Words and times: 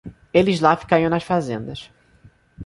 Eles 0.33 0.59
lá 0.59 0.75
ficariam 0.75 1.11
nas 1.11 1.21
fazendas. 1.31 1.91